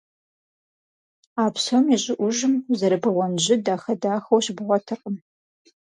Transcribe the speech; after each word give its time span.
А 1.41 1.43
псом 1.53 1.85
и 1.95 1.97
щӀыӀужым 2.03 2.53
узэрыбэуэн 2.71 3.33
жьы 3.43 3.55
дахэ-дахэу 3.65 4.43
щыбгъуэтыркъым. 4.43 5.15